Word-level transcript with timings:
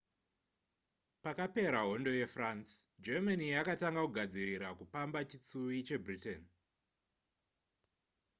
pakapera 1.23 1.79
hondo 1.87 2.11
yefrance 2.19 2.71
germany 3.05 3.43
yakatanga 3.55 4.01
kugadzirira 4.05 4.67
kupamba 4.79 5.19
chitsuwi 5.29 5.77
chebritain 5.87 6.43